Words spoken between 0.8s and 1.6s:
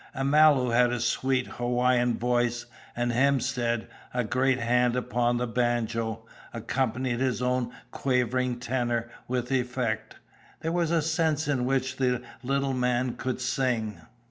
a sweet